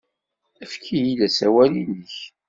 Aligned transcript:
Efk-iyi-d 0.63 1.19
asawal-nnek. 1.27 2.15